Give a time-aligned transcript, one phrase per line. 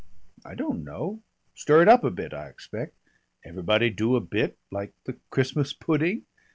[0.43, 1.21] "I don't know.
[1.53, 2.95] Stir it up a bit, I expect.
[3.45, 6.25] Everybody do a bit like the Christmas pudding."